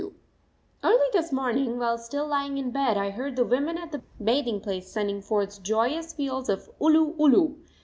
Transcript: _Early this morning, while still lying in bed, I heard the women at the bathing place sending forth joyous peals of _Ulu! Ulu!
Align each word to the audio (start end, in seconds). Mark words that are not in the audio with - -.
_Early 0.83 1.05
this 1.13 1.31
morning, 1.31 1.77
while 1.77 1.99
still 1.99 2.25
lying 2.25 2.57
in 2.57 2.71
bed, 2.71 2.97
I 2.97 3.11
heard 3.11 3.35
the 3.35 3.45
women 3.45 3.77
at 3.77 3.91
the 3.91 4.01
bathing 4.23 4.59
place 4.59 4.91
sending 4.91 5.21
forth 5.21 5.61
joyous 5.61 6.11
peals 6.15 6.49
of 6.49 6.71
_Ulu! 6.81 7.13
Ulu! 7.19 7.53